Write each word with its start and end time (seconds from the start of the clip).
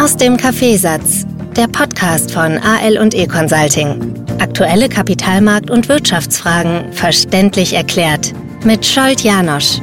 Aus 0.00 0.16
dem 0.16 0.36
Kaffeesatz, 0.36 1.26
der 1.56 1.66
Podcast 1.66 2.32
von 2.32 2.56
AL 2.56 2.98
und 2.98 3.14
E 3.14 3.26
Consulting. 3.26 4.14
Aktuelle 4.38 4.86
Kapitalmarkt- 4.86 5.72
und 5.72 5.88
Wirtschaftsfragen 5.88 6.92
verständlich 6.92 7.74
erklärt 7.74 8.32
mit 8.64 8.86
Scholt 8.86 9.22
Janosch. 9.22 9.80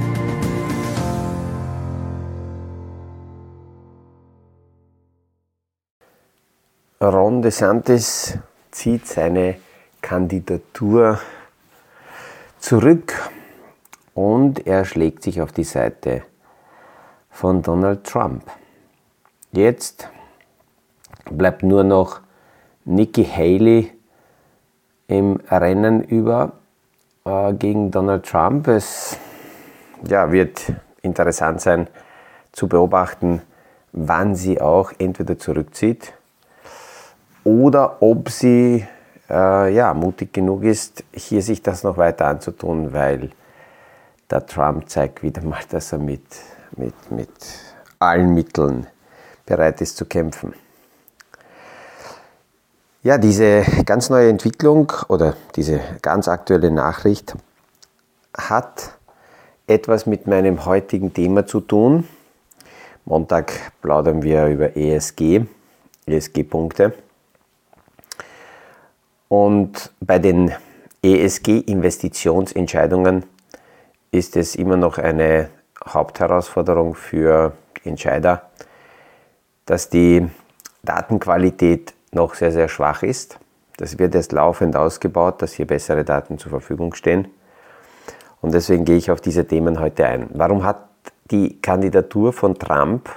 Ron 7.01 7.41
DeSantis 7.41 8.37
zieht 8.71 9.05
seine 9.05 9.57
Kandidatur 10.01 11.19
zurück 12.59 13.13
und 14.13 14.65
er 14.65 14.85
schlägt 14.85 15.23
sich 15.23 15.41
auf 15.41 15.51
die 15.51 15.65
Seite 15.65 16.23
von 17.29 17.61
Donald 17.61 18.05
Trump. 18.05 18.43
Jetzt 19.55 20.09
bleibt 21.31 21.63
nur 21.63 21.85
noch 21.85 22.19
Nikki 22.83 23.23
Haley 23.23 23.89
im 25.07 25.37
Rennen 25.49 26.03
über 26.03 26.51
äh, 27.23 27.53
gegen 27.53 27.89
Donald 27.89 28.25
Trump. 28.25 28.67
Es 28.67 29.17
ja, 30.05 30.29
wird 30.33 30.73
interessant 31.03 31.61
sein 31.61 31.87
zu 32.51 32.67
beobachten, 32.67 33.43
wann 33.93 34.35
sie 34.35 34.59
auch 34.59 34.91
entweder 34.97 35.39
zurückzieht 35.39 36.11
oder 37.45 38.01
ob 38.01 38.27
sie 38.27 38.85
äh, 39.29 39.73
ja, 39.73 39.93
mutig 39.93 40.33
genug 40.33 40.63
ist, 40.63 41.05
hier 41.13 41.41
sich 41.41 41.61
das 41.61 41.83
noch 41.83 41.95
weiter 41.95 42.27
anzutun, 42.27 42.91
weil 42.91 43.29
der 44.29 44.45
Trump 44.45 44.89
zeigt 44.89 45.23
wieder 45.23 45.41
mal, 45.43 45.61
dass 45.69 45.93
er 45.93 45.99
mit, 45.99 46.25
mit, 46.75 47.09
mit 47.09 47.29
allen 47.99 48.33
Mitteln 48.33 48.87
bereit 49.45 49.81
ist 49.81 49.97
zu 49.97 50.05
kämpfen. 50.05 50.53
Ja, 53.03 53.19
diese 53.19 53.63
ganz 53.85 54.09
neue 54.09 54.29
Entwicklung 54.29 54.91
oder 55.09 55.35
diese 55.55 55.79
ganz 56.01 56.27
aktuelle 56.27 56.71
Nachricht 56.71 57.35
hat 58.35 58.97
etwas 59.67 60.07
mit 60.07 60.27
meinem 60.27 60.65
heutigen 60.65 61.13
Thema 61.13 61.45
zu 61.45 61.61
tun. 61.61 62.07
Montag 63.05 63.53
plaudern 63.81 64.23
wir 64.23 64.47
über 64.47 64.75
ESG, 64.75 65.45
ESG-Punkte. 66.07 66.93
Und 69.27 69.91
bei 69.99 70.17
den 70.17 70.51
ESG-Investitionsentscheidungen 71.03 73.23
ist 74.09 74.35
es 74.35 74.55
immer 74.55 74.77
noch 74.77 74.97
eine 74.97 75.49
Hauptherausforderung 75.87 76.95
für 76.95 77.53
Entscheider, 77.83 78.49
dass 79.65 79.89
die 79.89 80.27
Datenqualität 80.83 81.93
noch 82.11 82.35
sehr, 82.35 82.51
sehr 82.51 82.67
schwach 82.67 83.03
ist. 83.03 83.39
Das 83.77 83.99
wird 83.99 84.15
erst 84.15 84.31
laufend 84.31 84.75
ausgebaut, 84.75 85.41
dass 85.41 85.53
hier 85.53 85.67
bessere 85.67 86.05
Daten 86.05 86.37
zur 86.37 86.49
Verfügung 86.49 86.93
stehen. 86.93 87.27
Und 88.41 88.53
deswegen 88.53 88.85
gehe 88.85 88.97
ich 88.97 89.11
auf 89.11 89.21
diese 89.21 89.45
Themen 89.45 89.79
heute 89.79 90.05
ein. 90.05 90.29
Warum 90.33 90.63
hat 90.63 90.87
die 91.31 91.59
Kandidatur 91.59 92.31
von 92.31 92.55
Trump 92.55 93.09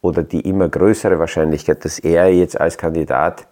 oder 0.00 0.22
die 0.22 0.40
immer 0.40 0.68
größere 0.68 1.18
Wahrscheinlichkeit, 1.18 1.84
dass 1.84 1.98
er 1.98 2.32
jetzt 2.32 2.58
als 2.58 2.78
Kandidat 2.78 3.46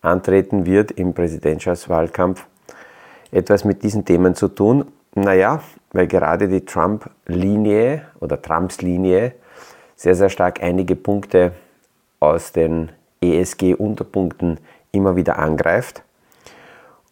antreten 0.00 0.66
wird 0.66 0.90
im 0.92 1.14
Präsidentschaftswahlkampf, 1.14 2.46
etwas 3.30 3.64
mit 3.64 3.82
diesen 3.82 4.04
Themen 4.04 4.34
zu 4.34 4.48
tun? 4.48 4.86
Naja, 5.14 5.62
weil 5.92 6.06
gerade 6.06 6.48
die 6.48 6.64
Trump-Linie 6.64 8.06
oder 8.20 8.40
Trumps 8.40 8.82
Linie 8.82 9.34
sehr, 9.96 10.14
sehr 10.14 10.28
stark 10.28 10.62
einige 10.62 10.96
Punkte 10.96 11.52
aus 12.24 12.52
den 12.52 12.90
ESG-Unterpunkten 13.20 14.58
immer 14.92 15.16
wieder 15.16 15.38
angreift. 15.38 16.02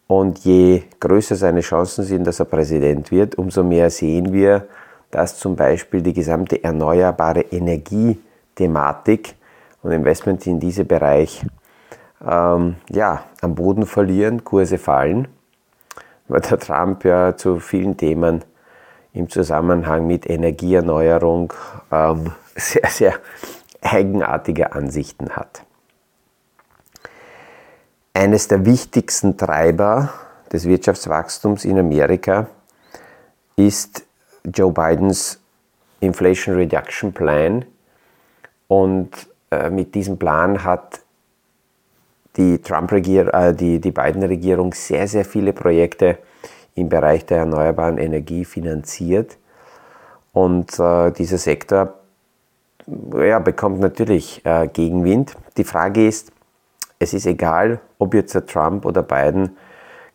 Und 0.07 0.39
je 0.39 0.83
größer 0.99 1.35
seine 1.35 1.61
Chancen 1.61 2.03
sind, 2.03 2.27
dass 2.27 2.39
er 2.39 2.45
Präsident 2.45 3.11
wird, 3.11 3.35
umso 3.35 3.63
mehr 3.63 3.89
sehen 3.89 4.33
wir, 4.33 4.67
dass 5.11 5.37
zum 5.37 5.55
Beispiel 5.55 6.01
die 6.01 6.13
gesamte 6.13 6.63
erneuerbare 6.63 7.41
Energiethematik 7.41 9.35
und 9.81 9.91
Investment 9.91 10.45
in 10.47 10.59
diesen 10.59 10.87
Bereich 10.87 11.45
ähm, 12.27 12.75
ja, 12.89 13.23
am 13.41 13.55
Boden 13.55 13.85
verlieren, 13.85 14.43
Kurse 14.43 14.77
fallen, 14.77 15.27
weil 16.27 16.41
der 16.41 16.59
Trump 16.59 17.05
ja 17.05 17.35
zu 17.35 17.59
vielen 17.59 17.97
Themen 17.97 18.43
im 19.13 19.29
Zusammenhang 19.29 20.07
mit 20.07 20.29
Energieerneuerung 20.29 21.53
ähm, 21.91 22.31
sehr, 22.55 22.87
sehr 22.89 23.13
eigenartige 23.83 24.73
Ansichten 24.73 25.31
hat. 25.31 25.63
Eines 28.13 28.47
der 28.47 28.65
wichtigsten 28.65 29.37
Treiber 29.37 30.13
des 30.51 30.65
Wirtschaftswachstums 30.65 31.65
in 31.65 31.79
Amerika 31.79 32.47
ist 33.55 34.05
Joe 34.45 34.71
Bidens 34.71 35.39
Inflation 35.99 36.55
Reduction 36.55 37.13
Plan. 37.13 37.65
Und 38.67 39.09
äh, 39.51 39.69
mit 39.69 39.95
diesem 39.95 40.17
Plan 40.17 40.63
hat 40.63 41.01
die 42.35 42.59
Trump-Regierung, 42.61 43.29
äh, 43.33 43.53
die, 43.53 43.79
die 43.79 43.91
Biden-Regierung 43.91 44.73
sehr, 44.73 45.07
sehr 45.07 45.25
viele 45.25 45.53
Projekte 45.53 46.17
im 46.75 46.89
Bereich 46.89 47.25
der 47.25 47.39
erneuerbaren 47.39 47.97
Energie 47.97 48.45
finanziert. 48.45 49.37
Und 50.33 50.79
äh, 50.79 51.11
dieser 51.11 51.37
Sektor 51.37 51.99
ja, 52.87 53.39
bekommt 53.39 53.79
natürlich 53.79 54.41
äh, 54.45 54.67
Gegenwind. 54.67 55.35
Die 55.57 55.63
Frage 55.63 56.07
ist, 56.07 56.31
es 56.99 57.13
ist 57.13 57.25
egal, 57.25 57.79
ob 57.99 58.13
jetzt 58.13 58.33
der 58.33 58.45
Trump 58.45 58.85
oder 58.85 59.03
Biden 59.03 59.57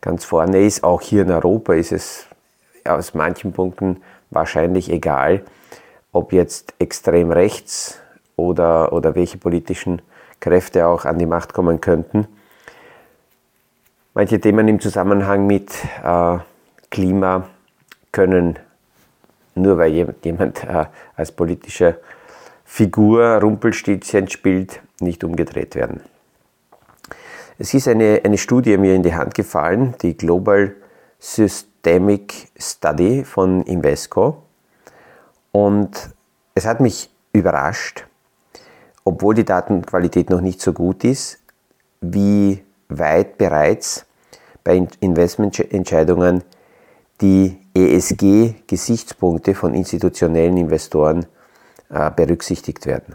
ganz 0.01 0.25
vorne 0.25 0.61
ist. 0.61 0.85
Auch 0.85 1.01
hier 1.01 1.23
in 1.23 1.31
Europa 1.31 1.75
ist 1.75 1.93
es 1.93 2.27
aus 2.85 3.15
manchen 3.15 3.53
Punkten 3.53 4.03
wahrscheinlich 4.31 4.91
egal, 4.91 5.43
ob 6.13 6.33
jetzt 6.33 6.75
extrem 6.79 7.31
rechts 7.31 8.01
oder, 8.37 8.93
oder 8.93 9.15
welche 9.15 9.39
politischen 9.39 10.01
Kräfte 10.41 10.87
auch 10.87 11.05
an 11.05 11.19
die 11.19 11.27
Macht 11.27 11.53
kommen 11.53 11.81
könnten. 11.81 12.27
Manche 14.15 14.41
Themen 14.41 14.69
im 14.69 14.81
Zusammenhang 14.81 15.47
mit 15.47 15.73
äh, 16.03 16.39
Klima 16.91 17.49
können 18.13 18.59
nur 19.55 19.79
weil 19.79 20.15
jemand 20.23 20.65
äh, 20.65 20.87
als 21.17 21.33
politische 21.33 21.99
Figur 22.71 23.41
Rumpelstilzchen 23.41 24.29
spielt, 24.29 24.83
nicht 25.01 25.25
umgedreht 25.25 25.75
werden. 25.75 26.03
Es 27.59 27.73
ist 27.73 27.89
eine, 27.89 28.21
eine 28.23 28.37
Studie 28.37 28.77
mir 28.77 28.95
in 28.95 29.03
die 29.03 29.15
Hand 29.15 29.35
gefallen, 29.35 29.95
die 30.03 30.17
Global 30.17 30.77
Systemic 31.19 32.49
Study 32.57 33.25
von 33.25 33.63
Invesco. 33.63 34.43
Und 35.51 36.11
es 36.55 36.67
hat 36.67 36.81
mich 36.81 37.11
überrascht, 37.33 38.07
obwohl 39.03 39.35
die 39.35 39.47
Datenqualität 39.47 40.29
noch 40.29 40.43
nicht 40.43 40.61
so 40.61 40.75
gut 40.75 41.05
ist, 41.05 41.39
wie 42.03 42.63
weit 42.91 43.39
bereits 43.39 44.05
bei 44.63 44.87
Investmententscheidungen 45.01 46.45
die 47.23 47.59
ESG-Gesichtspunkte 47.75 49.55
von 49.55 49.75
institutionellen 49.75 50.59
Investoren 50.59 51.27
berücksichtigt 51.89 52.87
werden. 52.87 53.15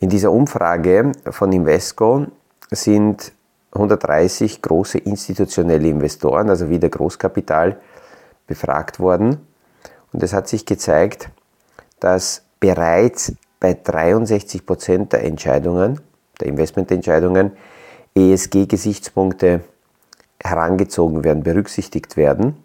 In 0.00 0.08
dieser 0.08 0.30
Umfrage 0.30 1.12
von 1.30 1.52
Invesco 1.52 2.26
sind 2.70 3.32
130 3.72 4.62
große 4.62 4.98
institutionelle 4.98 5.88
Investoren, 5.88 6.48
also 6.48 6.70
wieder 6.70 6.88
Großkapital, 6.88 7.80
befragt 8.46 9.00
worden. 9.00 9.46
Und 10.12 10.22
es 10.22 10.32
hat 10.32 10.48
sich 10.48 10.64
gezeigt, 10.64 11.30
dass 12.00 12.42
bereits 12.60 13.32
bei 13.60 13.74
63 13.74 14.64
Prozent 14.64 15.12
der 15.12 15.24
Entscheidungen, 15.24 16.00
der 16.40 16.48
Investmententscheidungen, 16.48 17.52
ESG-Gesichtspunkte 18.14 19.60
herangezogen 20.42 21.24
werden, 21.24 21.42
berücksichtigt 21.42 22.16
werden, 22.16 22.62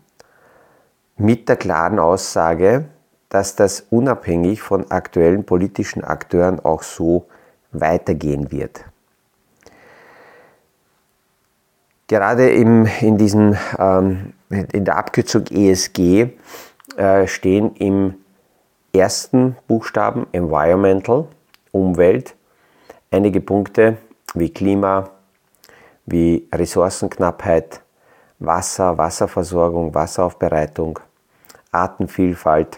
mit 1.17 1.49
der 1.49 1.57
klaren 1.57 1.99
Aussage, 1.99 2.85
dass 3.33 3.55
das 3.55 3.87
unabhängig 3.89 4.61
von 4.61 4.91
aktuellen 4.91 5.43
politischen 5.43 6.03
Akteuren 6.03 6.59
auch 6.59 6.83
so 6.83 7.25
weitergehen 7.71 8.51
wird. 8.51 8.85
Gerade 12.07 12.51
im, 12.51 12.87
in, 13.01 13.17
diesen, 13.17 13.57
ähm, 13.79 14.33
in 14.49 14.85
der 14.85 14.97
Abkürzung 14.97 15.47
ESG 15.47 16.27
äh, 16.95 17.25
stehen 17.25 17.75
im 17.77 18.13
ersten 18.93 19.57
Buchstaben 19.67 20.27
Environmental, 20.31 21.25
Umwelt, 21.71 22.35
einige 23.09 23.41
Punkte 23.41 23.97
wie 24.35 24.53
Klima, 24.53 25.09
wie 26.05 26.47
Ressourcenknappheit, 26.53 27.81
Wasser, 28.37 28.95
Wasserversorgung, 28.95 29.95
Wasseraufbereitung, 29.95 30.99
Artenvielfalt. 31.71 32.77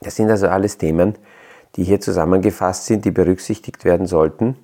Das 0.00 0.16
sind 0.16 0.30
also 0.30 0.48
alles 0.48 0.78
Themen, 0.78 1.16
die 1.76 1.84
hier 1.84 2.00
zusammengefasst 2.00 2.86
sind, 2.86 3.04
die 3.04 3.10
berücksichtigt 3.10 3.84
werden 3.84 4.06
sollten. 4.06 4.56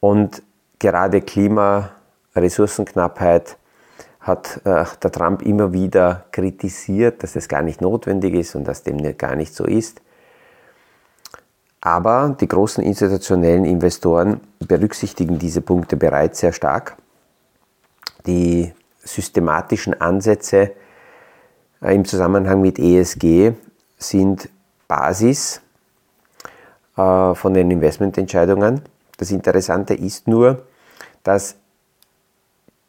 Und 0.00 0.42
gerade 0.78 1.20
Klima, 1.20 1.90
Ressourcenknappheit 2.34 3.56
hat 4.20 4.60
äh, 4.64 4.84
der 5.02 5.12
Trump 5.12 5.42
immer 5.42 5.72
wieder 5.72 6.26
kritisiert, 6.32 7.22
dass 7.22 7.32
das 7.32 7.48
gar 7.48 7.62
nicht 7.62 7.80
notwendig 7.80 8.34
ist 8.34 8.54
und 8.54 8.64
dass 8.64 8.82
dem 8.82 9.16
gar 9.16 9.36
nicht 9.36 9.54
so 9.54 9.64
ist. 9.64 10.00
Aber 11.80 12.36
die 12.40 12.48
großen 12.48 12.82
institutionellen 12.82 13.64
Investoren 13.64 14.40
berücksichtigen 14.58 15.38
diese 15.38 15.60
Punkte 15.60 15.96
bereits 15.96 16.40
sehr 16.40 16.52
stark. 16.52 16.96
Die 18.26 18.72
systematischen 18.98 19.98
Ansätze 20.00 20.72
äh, 21.80 21.94
im 21.94 22.04
Zusammenhang 22.04 22.60
mit 22.60 22.78
ESG 22.78 23.52
sind 23.98 24.48
Basis 24.86 25.60
äh, 26.96 27.34
von 27.34 27.54
den 27.54 27.70
Investmententscheidungen. 27.70 28.82
Das 29.18 29.30
Interessante 29.30 29.94
ist 29.94 30.28
nur, 30.28 30.64
dass 31.24 31.56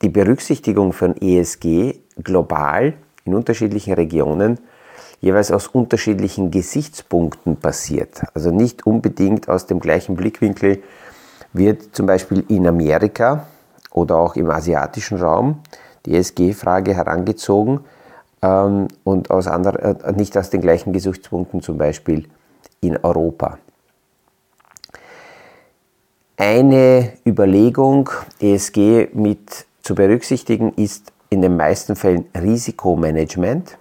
die 0.02 0.10
Berücksichtigung 0.10 0.94
von 0.94 1.16
ESG 1.20 1.96
global 2.24 2.94
in 3.26 3.36
unterschiedlichen 3.36 3.94
Regionen 3.94 4.60
jeweils 5.20 5.52
aus 5.52 5.68
unterschiedlichen 5.68 6.52
Gesichtspunkten 6.52 7.58
passiert. 7.58 8.22
Also 8.34 8.52
nicht 8.52 8.86
unbedingt 8.86 9.50
aus 9.50 9.66
dem 9.66 9.80
gleichen 9.80 10.16
Blickwinkel 10.16 10.82
wird 11.52 11.96
zum 11.96 12.06
Beispiel 12.06 12.46
in 12.48 12.68
Amerika 12.68 13.48
oder 13.92 14.16
auch 14.16 14.36
im 14.36 14.50
asiatischen 14.50 15.20
Raum 15.20 15.62
die 16.06 16.16
ESG-Frage 16.16 16.96
herangezogen 16.96 17.82
ähm, 18.42 18.88
und 19.04 19.32
aus 19.32 19.48
andre, 19.48 19.98
äh, 20.04 20.12
nicht 20.14 20.38
aus 20.38 20.50
den 20.50 20.62
gleichen 20.62 20.94
Gesichtspunkten 20.94 21.62
zum 21.62 21.78
Beispiel 21.78 22.28
in 22.82 22.98
Europa. 22.98 23.58
Eine 26.38 27.14
Überlegung, 27.26 28.10
ESG 28.40 29.10
mit 29.14 29.66
zu 29.82 29.94
berücksichtigen, 29.94 30.74
ist 30.76 31.12
in 31.30 31.42
den 31.42 31.58
meisten 31.58 31.96
Fällen 31.96 32.26
Risikomanagement. 32.34 33.78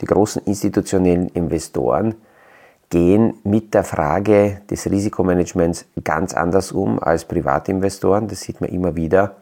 Die 0.00 0.06
großen 0.06 0.42
institutionellen 0.44 1.28
Investoren 1.28 2.14
gehen 2.88 3.34
mit 3.44 3.74
der 3.74 3.84
Frage 3.84 4.62
des 4.70 4.90
Risikomanagements 4.90 5.86
ganz 6.04 6.34
anders 6.34 6.72
um 6.72 7.02
als 7.02 7.24
Privatinvestoren. 7.24 8.28
Das 8.28 8.40
sieht 8.40 8.60
man 8.60 8.70
immer 8.70 8.96
wieder. 8.96 9.36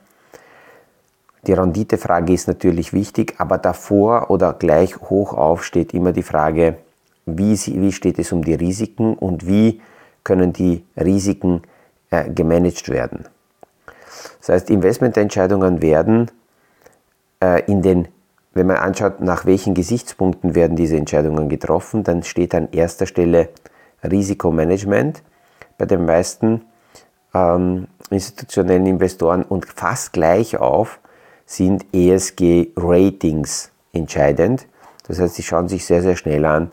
Die 1.47 1.53
Renditefrage 1.53 2.33
ist 2.33 2.49
natürlich 2.49 2.93
wichtig, 2.93 3.35
aber 3.39 3.59
davor 3.59 4.31
oder 4.31 4.55
gleich 4.55 4.97
hoch 5.01 5.35
auf 5.35 5.65
steht 5.65 5.93
immer 5.93 6.13
die 6.13 6.23
Frage, 6.23 6.79
wie, 7.27 7.55
wie 7.55 7.93
steht 7.93 8.19
es 8.19 8.33
um 8.33 8.43
die 8.45 8.55
Risiken 8.55 9.15
und 9.15 9.47
wie 9.47 9.81
können 10.23 10.53
die 10.53 10.85
Risiken 10.97 11.63
äh, 12.11 12.31
gemanagt 12.31 12.89
werden. 12.89 13.27
Das 14.41 14.49
heißt, 14.49 14.71
Investmententscheidungen 14.71 15.83
werden 15.83 16.31
äh, 17.43 17.63
in 17.71 17.83
den, 17.83 18.09
wenn 18.55 18.67
man 18.67 18.77
anschaut, 18.77 19.21
nach 19.21 19.45
welchen 19.45 19.75
Gesichtspunkten 19.75 20.55
werden 20.55 20.77
diese 20.77 20.97
Entscheidungen 20.97 21.49
getroffen, 21.49 22.05
dann 22.05 22.23
steht 22.23 22.55
an 22.55 22.69
erster 22.73 23.07
Stelle 23.07 23.51
Risikomanagement 24.03 25.23
bei 25.77 25.87
den 25.87 26.07
meisten 26.07 26.63
ähm, 27.35 27.89
institutionellen 28.11 28.87
Investoren 28.87 29.43
und 29.43 29.67
fast 29.67 30.13
gleich 30.13 30.57
auf 30.57 31.01
sind 31.47 31.85
ESG-Ratings 31.93 33.71
entscheidend. 33.93 34.67
Das 35.07 35.19
heißt, 35.19 35.35
sie 35.35 35.43
schauen 35.43 35.69
sich 35.69 35.85
sehr, 35.85 36.03
sehr 36.03 36.17
schnell 36.17 36.45
an, 36.45 36.71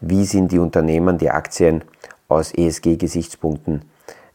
wie 0.00 0.24
sind 0.24 0.52
die 0.52 0.58
Unternehmen, 0.58 1.18
die 1.18 1.30
Aktien 1.30 1.84
aus 2.28 2.52
ESG-Gesichtspunkten 2.52 3.82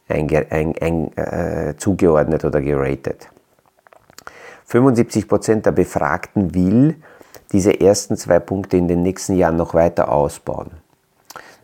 äh, 0.08 1.74
zugeordnet 1.78 2.46
oder 2.46 2.62
geratet. 2.62 3.30
75% 4.70 5.62
der 5.62 5.72
Befragten 5.72 6.54
will 6.54 6.96
diese 7.52 7.80
ersten 7.80 8.16
zwei 8.18 8.40
Punkte 8.40 8.78
in 8.78 8.88
den 8.88 9.02
nächsten 9.02 9.36
Jahren 9.36 9.56
noch 9.56 9.74
weiter 9.74 10.12
ausbauen. 10.12 10.72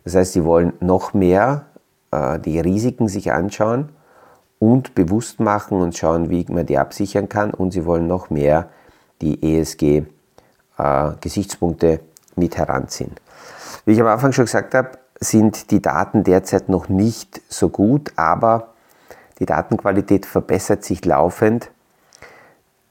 Das 0.04 0.14
heißt, 0.14 0.32
sie 0.32 0.44
wollen 0.44 0.72
noch 0.80 1.14
mehr 1.14 1.66
äh, 2.10 2.38
die 2.40 2.58
Risiken 2.58 3.08
sich 3.08 3.32
anschauen 3.32 3.90
und 4.58 4.94
bewusst 4.94 5.40
machen 5.40 5.80
und 5.80 5.96
schauen, 5.96 6.28
wie 6.30 6.46
man 6.48 6.66
die 6.66 6.78
absichern 6.78 7.28
kann 7.28 7.52
und 7.52 7.72
sie 7.72 7.84
wollen 7.84 8.06
noch 8.06 8.30
mehr 8.30 8.68
die 9.20 9.58
ESG-Gesichtspunkte 9.58 11.88
äh, 11.88 11.98
mit 12.36 12.56
heranziehen. 12.56 13.12
Wie 13.84 13.92
ich 13.92 14.00
am 14.00 14.06
Anfang 14.06 14.32
schon 14.32 14.46
gesagt 14.46 14.74
habe, 14.74 14.92
sind 15.20 15.70
die 15.70 15.80
Daten 15.80 16.24
derzeit 16.24 16.68
noch 16.68 16.88
nicht 16.88 17.40
so 17.48 17.68
gut, 17.68 18.12
aber 18.16 18.74
die 19.38 19.46
Datenqualität 19.46 20.26
verbessert 20.26 20.84
sich 20.84 21.04
laufend, 21.04 21.70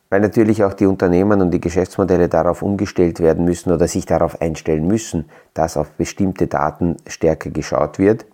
weil 0.09 0.21
natürlich 0.21 0.63
auch 0.63 0.73
die 0.73 0.85
Unternehmen 0.85 1.41
und 1.41 1.51
die 1.51 1.61
Geschäftsmodelle 1.61 2.29
darauf 2.29 2.61
umgestellt 2.61 3.19
werden 3.19 3.45
müssen 3.45 3.71
oder 3.71 3.87
sich 3.87 4.05
darauf 4.05 4.41
einstellen 4.41 4.87
müssen, 4.87 5.29
dass 5.53 5.77
auf 5.77 5.91
bestimmte 5.91 6.47
Daten 6.47 6.97
stärker 7.07 7.49
geschaut 7.49 7.99
wird. 7.99 8.25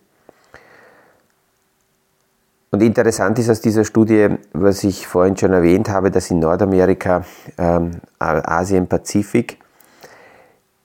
Und 2.74 2.82
interessant 2.82 3.38
ist 3.38 3.50
aus 3.50 3.60
dieser 3.60 3.84
Studie, 3.84 4.30
was 4.54 4.86
ich 4.86 5.06
vorhin 5.06 5.36
schon 5.36 5.52
erwähnt 5.52 5.90
habe, 5.90 6.10
dass 6.10 6.32
in 6.32 6.40
Nordamerika, 6.40 7.26
ähm, 7.58 8.00
Asien, 8.18 8.88
Pazifik 8.88 9.58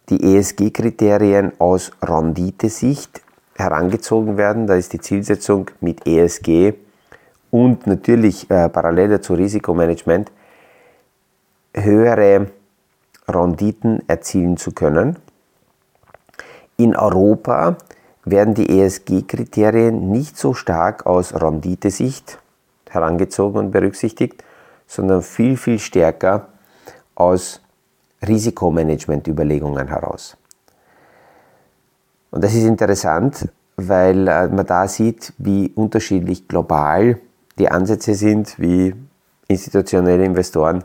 die 0.09 0.37
ESG-Kriterien 0.37 1.53
aus 1.61 1.93
Renditesicht 2.03 3.23
herangezogen 3.55 4.37
werden. 4.37 4.67
Da 4.67 4.75
ist 4.75 4.95
die 4.95 5.01
Zielsetzung 5.01 5.71
mit 5.81 6.09
ESG 6.09 6.75
und 7.53 7.87
natürlich 7.87 8.51
äh, 8.51 8.69
parallel 8.69 9.11
dazu 9.11 9.35
Risikomanagement 9.35 10.33
höhere 11.73 12.49
Renditen 13.29 14.03
erzielen 14.09 14.57
zu 14.57 14.73
können. 14.73 15.21
In 16.77 16.97
Europa 16.97 17.77
werden 18.27 18.55
die 18.55 18.81
ESG-Kriterien 18.81 20.11
nicht 20.11 20.37
so 20.37 20.53
stark 20.53 21.07
aus 21.07 21.33
Renditesicht 21.33 22.39
herangezogen 22.91 23.59
und 23.59 23.71
berücksichtigt, 23.71 24.45
sondern 24.87 25.23
viel, 25.23 25.57
viel 25.57 25.79
stärker 25.79 26.49
aus 27.15 27.61
Risikomanagement-Überlegungen 28.27 29.89
heraus. 29.89 30.37
Und 32.31 32.43
das 32.43 32.53
ist 32.55 32.65
interessant, 32.65 33.49
weil 33.77 34.27
äh, 34.27 34.49
man 34.49 34.67
da 34.67 34.89
sieht, 34.89 35.33
wie 35.39 35.71
unterschiedlich 35.75 36.49
global 36.49 37.21
die 37.59 37.71
Ansätze 37.71 38.15
sind, 38.15 38.59
wie 38.59 38.95
institutionelle 39.49 40.25
Investoren 40.25 40.85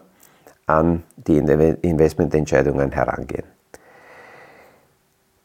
an 0.68 1.04
die 1.18 1.38
Investmententscheidungen 1.38 2.92
herangehen. 2.92 3.46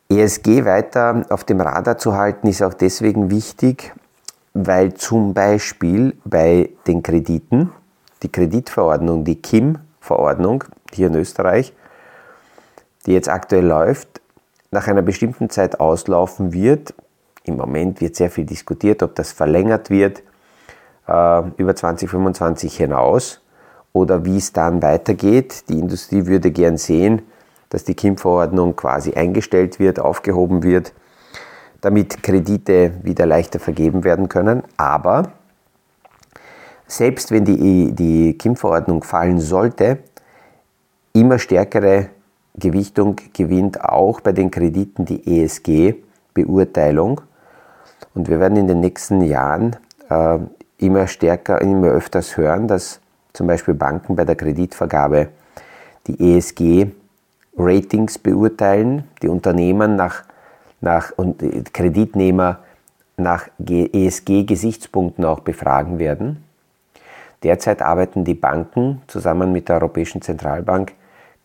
ESG 0.09 0.65
weiter 0.65 1.27
auf 1.31 1.45
dem 1.45 1.61
Radar 1.61 1.99
zu 1.99 2.15
halten, 2.15 2.47
ist 2.47 2.63
auch 2.63 2.75
deswegen 2.75 3.31
wichtig, 3.31 3.93
weil 4.55 4.95
zum 4.95 5.35
Beispiel 5.35 6.17
bei 6.25 6.71
den 6.87 7.03
Krediten 7.03 7.73
die 8.23 8.31
Kreditverordnung, 8.31 9.25
die 9.25 9.41
KIM-Verordnung 9.41 10.65
hier 10.93 11.09
in 11.09 11.15
Österreich, 11.17 11.73
die 13.05 13.13
jetzt 13.13 13.29
aktuell 13.29 13.67
läuft, 13.67 14.21
nach 14.71 14.89
einer 14.89 15.03
bestimmten 15.03 15.51
Zeit 15.51 15.81
auslaufen 15.81 16.53
wird. 16.53 16.95
Im 17.45 17.57
Moment 17.57 18.01
wird 18.01 18.17
sehr 18.17 18.31
viel 18.31 18.45
diskutiert, 18.45 19.03
ob 19.03 19.15
das 19.15 19.33
verlängert 19.33 19.91
wird 19.91 20.23
äh, 21.07 21.43
über 21.57 21.75
2025 21.75 22.77
hinaus 22.77 23.41
oder 23.93 24.25
wie 24.25 24.37
es 24.37 24.53
dann 24.53 24.83
weitergeht. 24.83 25.69
Die 25.69 25.79
Industrie 25.79 26.27
würde 26.27 26.51
gern 26.51 26.77
sehen, 26.77 27.23
dass 27.71 27.85
die 27.85 27.95
KIM-Verordnung 27.95 28.77
quasi 28.77 29.15
eingestellt 29.15 29.79
wird, 29.79 29.99
aufgehoben 29.99 30.63
wird, 30.63 30.93
damit 31.81 32.23
Kredite 32.23 32.93
wieder 33.03 33.27
leichter 33.27 33.59
vergeben 33.59 34.05
werden 34.05 34.29
können. 34.29 34.63
Aber 34.77 35.33
selbst 36.87 37.31
wenn 37.31 37.45
die, 37.45 37.93
die 37.93 38.39
KIM-Verordnung 38.39 39.03
fallen 39.03 39.41
sollte, 39.41 39.99
immer 41.13 41.39
stärkere 41.39 42.11
Gewichtung 42.55 43.17
gewinnt 43.33 43.83
auch 43.85 44.21
bei 44.21 44.33
den 44.33 44.51
Krediten 44.51 45.05
die 45.05 45.43
ESG-Beurteilung. 45.43 47.21
Und 48.15 48.29
wir 48.29 48.41
werden 48.41 48.57
in 48.57 48.67
den 48.67 48.81
nächsten 48.81 49.23
Jahren 49.23 49.77
äh, 50.09 50.39
immer 50.79 51.07
stärker, 51.07 51.61
immer 51.61 51.89
öfters 51.89 52.37
hören, 52.37 52.69
dass 52.69 53.01
zum 53.33 53.47
Beispiel 53.47 53.75
Banken 53.75 54.17
bei 54.17 54.25
der 54.25 54.37
Kreditvergabe 54.37 55.29
die 56.07 56.37
ESG-Ratings 57.57 58.19
beurteilen, 58.19 59.05
die 59.23 59.29
Unternehmen 59.29 59.97
nach, 59.97 60.25
nach 60.81 61.13
und 61.17 61.43
Kreditnehmer 61.73 62.59
nach 63.17 63.49
ESG-Gesichtspunkten 63.59 65.25
auch 65.25 65.41
befragen 65.41 65.99
werden. 65.99 66.45
Derzeit 67.43 67.83
arbeiten 67.83 68.25
die 68.25 68.35
Banken 68.35 69.03
zusammen 69.07 69.53
mit 69.53 69.69
der 69.69 69.77
Europäischen 69.77 70.23
Zentralbank 70.23 70.93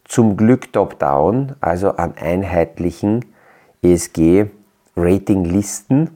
zum 0.05 0.35
Glück 0.35 0.73
top-down, 0.73 1.53
also 1.61 1.91
an 1.91 2.15
einheitlichen 2.17 3.23
ESG-Ratinglisten, 3.81 6.09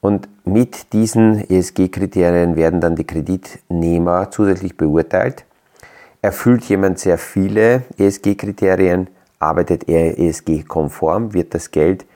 Und 0.00 0.28
mit 0.44 0.92
diesen 0.92 1.48
ESG-Kriterien 1.48 2.56
werden 2.56 2.80
dann 2.80 2.96
die 2.96 3.06
Kreditnehmer 3.06 4.32
zusätzlich 4.32 4.76
beurteilt. 4.76 5.44
Erfüllt 6.22 6.64
jemand 6.66 7.00
sehr 7.00 7.18
viele 7.18 7.82
ESG-Kriterien, 7.98 9.08
arbeitet 9.40 9.88
er 9.88 10.16
ESG-konform, 10.20 11.34
wird 11.34 11.52
das 11.52 11.72
Geld 11.72 12.06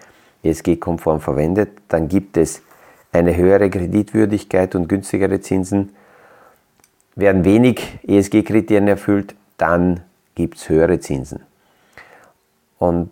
ESG-konform 0.44 1.20
verwendet, 1.20 1.70
dann 1.88 2.08
gibt 2.08 2.36
es 2.36 2.62
eine 3.10 3.36
höhere 3.36 3.68
Kreditwürdigkeit 3.68 4.76
und 4.76 4.88
günstigere 4.88 5.40
Zinsen. 5.40 5.90
Werden 7.16 7.44
wenig 7.44 7.98
ESG-Kriterien 8.06 8.86
erfüllt, 8.86 9.34
dann 9.56 10.02
gibt 10.36 10.58
es 10.58 10.68
höhere 10.68 11.00
Zinsen. 11.00 11.40
Und 12.78 13.10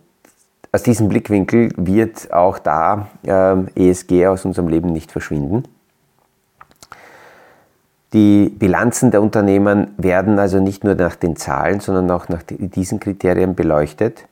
aus 0.71 0.83
diesem 0.83 1.09
Blickwinkel 1.09 1.73
wird 1.75 2.31
auch 2.31 2.57
da 2.57 3.09
äh, 3.25 3.89
ESG 3.89 4.27
aus 4.27 4.45
unserem 4.45 4.69
Leben 4.69 4.93
nicht 4.93 5.11
verschwinden. 5.11 5.63
Die 8.13 8.49
Bilanzen 8.49 9.11
der 9.11 9.21
Unternehmen 9.21 9.93
werden 9.97 10.39
also 10.39 10.59
nicht 10.59 10.83
nur 10.83 10.95
nach 10.95 11.15
den 11.15 11.35
Zahlen, 11.35 11.79
sondern 11.79 12.11
auch 12.11 12.29
nach 12.29 12.43
diesen 12.43 12.99
Kriterien 12.99 13.55
beleuchtet. 13.55 14.25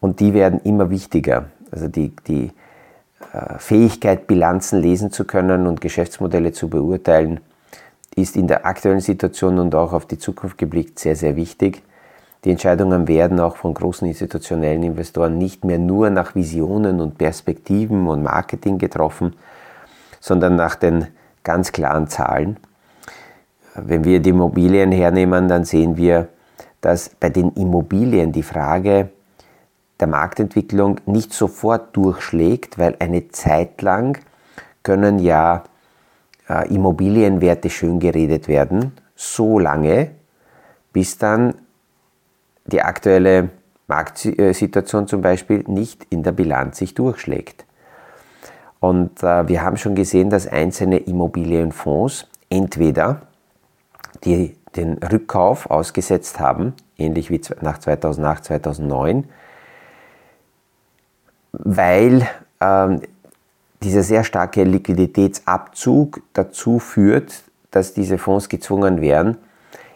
Und 0.00 0.20
die 0.20 0.34
werden 0.34 0.60
immer 0.64 0.90
wichtiger. 0.90 1.46
Also 1.70 1.88
die, 1.88 2.14
die 2.26 2.52
äh, 3.32 3.58
Fähigkeit, 3.58 4.26
Bilanzen 4.26 4.80
lesen 4.80 5.10
zu 5.10 5.24
können 5.24 5.66
und 5.66 5.80
Geschäftsmodelle 5.80 6.52
zu 6.52 6.68
beurteilen, 6.68 7.40
ist 8.16 8.36
in 8.36 8.48
der 8.48 8.66
aktuellen 8.66 9.00
Situation 9.00 9.58
und 9.58 9.74
auch 9.74 9.92
auf 9.92 10.06
die 10.06 10.18
Zukunft 10.18 10.58
geblickt 10.58 10.98
sehr, 10.98 11.16
sehr 11.16 11.36
wichtig. 11.36 11.82
Die 12.44 12.50
Entscheidungen 12.50 13.08
werden 13.08 13.40
auch 13.40 13.56
von 13.56 13.74
großen 13.74 14.06
institutionellen 14.06 14.82
Investoren 14.82 15.38
nicht 15.38 15.64
mehr 15.64 15.78
nur 15.78 16.10
nach 16.10 16.34
Visionen 16.34 17.00
und 17.00 17.18
Perspektiven 17.18 18.06
und 18.06 18.22
Marketing 18.22 18.78
getroffen, 18.78 19.34
sondern 20.20 20.56
nach 20.56 20.76
den 20.76 21.08
ganz 21.44 21.72
klaren 21.72 22.08
Zahlen. 22.08 22.58
Wenn 23.74 24.04
wir 24.04 24.20
die 24.20 24.30
Immobilien 24.30 24.92
hernehmen, 24.92 25.48
dann 25.48 25.64
sehen 25.64 25.96
wir, 25.96 26.28
dass 26.80 27.08
bei 27.08 27.30
den 27.30 27.50
Immobilien 27.52 28.32
die 28.32 28.42
Frage 28.42 29.10
der 30.00 30.08
Marktentwicklung 30.08 31.00
nicht 31.06 31.32
sofort 31.32 31.96
durchschlägt, 31.96 32.78
weil 32.78 32.96
eine 32.98 33.28
Zeit 33.28 33.82
lang 33.82 34.18
können 34.82 35.18
ja 35.18 35.64
äh, 36.48 36.72
Immobilienwerte 36.72 37.68
schön 37.70 37.98
geredet 37.98 38.48
werden, 38.48 38.92
so 39.14 39.58
lange, 39.58 40.12
bis 40.92 41.18
dann 41.18 41.54
die 42.66 42.82
aktuelle 42.82 43.50
Marktsituation 43.88 45.08
zum 45.08 45.22
Beispiel 45.22 45.64
nicht 45.66 46.06
in 46.10 46.22
der 46.22 46.32
Bilanz 46.32 46.78
sich 46.78 46.94
durchschlägt. 46.94 47.64
Und 48.80 49.22
äh, 49.22 49.48
wir 49.48 49.62
haben 49.62 49.76
schon 49.76 49.94
gesehen, 49.94 50.30
dass 50.30 50.46
einzelne 50.46 50.98
Immobilienfonds 50.98 52.28
entweder 52.48 53.22
die, 54.24 54.56
den 54.76 54.98
Rückkauf 54.98 55.70
ausgesetzt 55.70 56.38
haben, 56.38 56.74
ähnlich 56.96 57.30
wie 57.30 57.40
nach 57.60 57.78
2008, 57.78 58.44
2009, 58.44 59.24
weil 61.52 62.28
ähm, 62.60 63.00
dieser 63.82 64.02
sehr 64.02 64.24
starke 64.24 64.64
Liquiditätsabzug 64.64 66.20
dazu 66.32 66.78
führt, 66.78 67.42
dass 67.70 67.94
diese 67.94 68.18
Fonds 68.18 68.48
gezwungen 68.48 69.00
werden, 69.00 69.38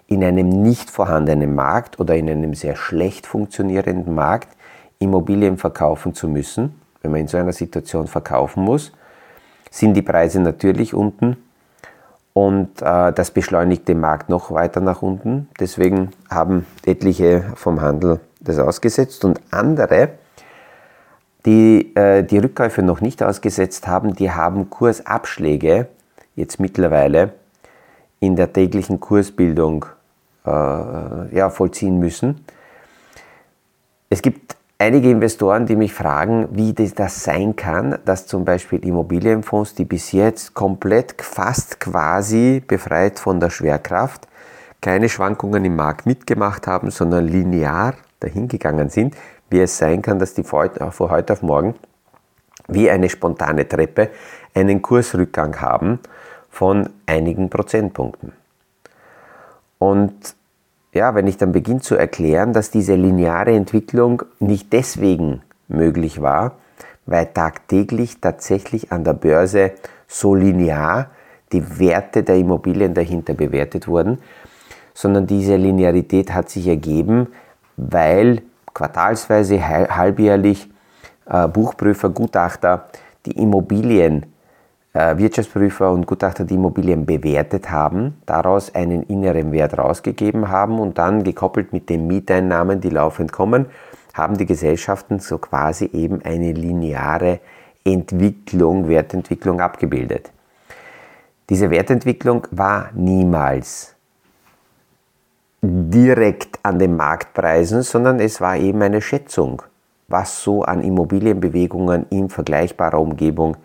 in 0.07 0.23
einem 0.23 0.49
nicht 0.49 0.91
vorhandenen 0.91 1.55
Markt 1.55 1.99
oder 1.99 2.17
in 2.17 2.29
einem 2.29 2.55
sehr 2.55 2.77
schlecht 2.77 3.27
funktionierenden 3.27 4.15
Markt 4.15 4.49
Immobilien 4.99 5.57
verkaufen 5.57 6.15
zu 6.15 6.29
müssen. 6.29 6.81
Wenn 7.03 7.11
man 7.11 7.21
in 7.21 7.29
so 7.29 7.37
einer 7.37 7.53
Situation 7.53 8.07
verkaufen 8.07 8.65
muss, 8.65 8.93
sind 9.71 9.95
die 9.95 10.03
Preise 10.03 10.41
natürlich 10.41 10.95
unten 10.95 11.37
und 12.33 12.81
äh, 12.81 13.13
das 13.13 13.31
beschleunigt 13.31 13.89
den 13.89 14.01
Markt 14.01 14.29
noch 14.29 14.51
weiter 14.51 14.81
nach 14.81 15.03
unten. 15.03 15.49
Deswegen 15.61 16.11
haben 16.31 16.67
etliche 16.85 17.45
vom 17.57 17.81
Handel 17.81 18.21
das 18.41 18.59
ausgesetzt 18.59 19.25
und 19.25 19.41
andere, 19.51 20.11
die 21.45 21.95
äh, 21.95 22.23
die 22.23 22.39
Rückkäufe 22.39 22.83
noch 22.83 23.01
nicht 23.01 23.23
ausgesetzt 23.23 23.87
haben, 23.87 24.15
die 24.15 24.31
haben 24.31 24.71
Kursabschläge 24.71 25.89
jetzt 26.37 26.61
mittlerweile 26.61 27.33
in 28.21 28.37
der 28.37 28.53
täglichen 28.53 29.01
Kursbildung 29.01 29.85
äh, 30.47 30.51
ja, 31.37 31.51
vollziehen 31.51 31.99
müssen. 31.99 32.45
Es 34.09 34.23
gibt 34.23 34.57
einige 34.83 35.11
Investoren, 35.11 35.67
die 35.67 35.77
mich 35.77 35.95
fragen, 35.95 36.49
wie 36.51 36.73
das 36.95 37.23
sein 37.23 37.55
kann, 37.55 37.99
dass 38.05 38.27
zum 38.27 38.45
Beispiel 38.45 38.85
Immobilienfonds, 38.85 39.77
die 39.77 39.85
bis 39.85 40.11
jetzt 40.11 40.55
komplett 40.55 41.15
fast 41.23 41.79
quasi 41.79 42.61
befreit 42.67 43.21
von 43.21 43.39
der 43.39 43.51
Schwerkraft, 43.51 44.27
keine 44.81 45.09
Schwankungen 45.09 45.65
im 45.65 45.77
Markt 45.77 46.05
mitgemacht 46.05 46.67
haben, 46.67 46.91
sondern 46.91 47.29
linear 47.29 47.95
dahingegangen 48.19 48.89
sind, 48.89 49.15
wie 49.51 49.61
es 49.61 49.79
sein 49.79 50.03
kann, 50.03 50.19
dass 50.19 50.35
die 50.35 50.43
von 50.43 51.11
heute 51.11 51.33
auf 51.33 51.43
morgen 51.43 51.77
wie 52.67 52.91
eine 52.91 53.09
spontane 53.09 53.69
Treppe 53.69 54.11
einen 54.53 54.83
Kursrückgang 54.83 55.61
haben 55.61 56.01
von 56.51 56.91
einigen 57.07 57.51
Prozentpunkten. 57.51 58.33
Und 59.79 60.35
ja, 60.93 61.15
wenn 61.15 61.27
ich 61.27 61.39
dann 61.39 61.53
beginne 61.53 61.81
zu 61.81 61.97
erklären, 61.97 62.53
dass 62.53 62.71
diese 62.71 62.95
lineare 62.95 63.53
Entwicklung 63.53 64.23
nicht 64.41 64.73
deswegen 64.73 65.43
möglich 65.69 66.21
war, 66.21 66.57
weil 67.07 67.27
tagtäglich 67.27 68.21
tatsächlich 68.21 68.93
an 68.93 69.05
der 69.05 69.15
Börse 69.15 69.73
so 70.07 70.35
linear 70.35 71.11
die 71.53 71.79
Werte 71.79 72.23
der 72.23 72.37
Immobilien 72.37 72.95
dahinter 72.95 73.35
bewertet 73.35 73.89
wurden, 73.89 74.19
sondern 74.95 75.27
diese 75.27 75.57
Linearität 75.57 76.33
hat 76.33 76.51
sich 76.51 76.69
ergeben, 76.69 77.29
weil 77.77 78.43
quartalsweise, 78.75 79.67
halbjährlich 79.67 80.71
äh, 81.27 81.49
Buchprüfer, 81.49 82.11
Gutachter 82.11 82.89
die 83.27 83.33
Immobilien 83.33 84.27
Wirtschaftsprüfer 84.95 85.91
und 85.91 86.07
Gutachter 86.07 86.45
die 86.45 86.55
Immobilien 86.55 87.07
bewertet 87.07 87.71
haben, 87.71 88.19
daraus 88.27 88.75
einen 88.75 89.05
inneren 89.05 89.51
Wert 89.51 89.79
rausgegeben 89.79 90.51
haben 90.51 90.79
und 90.79 90.99
dann 90.99 91.25
gekoppelt 91.25 91.73
mit 91.73 91.89
den 91.89 92.07
Mieteinnahmen, 92.07 92.81
die 92.81 92.91
laufend 92.91 93.33
kommen, 93.33 93.67
haben 94.13 94.37
die 94.37 94.45
Gesellschaften 94.45 95.19
so 95.19 95.39
quasi 95.39 95.87
eben 95.95 96.21
eine 96.23 96.53
lineare 96.53 97.41
Entwicklung, 97.85 98.87
Wertentwicklung 98.87 99.61
abgebildet. 99.61 100.31
Diese 101.49 101.71
Wertentwicklung 101.71 102.47
war 102.51 102.91
niemals 102.95 103.95
direkt 105.63 106.59
an 106.63 106.79
den 106.79 106.97
Marktpreisen, 106.97 107.83
sondern 107.83 108.21
es 108.21 108.41
war 108.41 108.57
eben 108.57 108.83
eine 108.83 109.01
Schätzung, 109.01 109.63
was 110.09 110.43
so 110.43 110.65
an 110.65 110.83
Immobilienbewegungen 110.83 112.07
in 112.11 112.29
vergleichbarer 112.29 113.01
Umgebung 113.01 113.57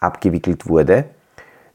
abgewickelt 0.00 0.68
wurde. 0.68 1.04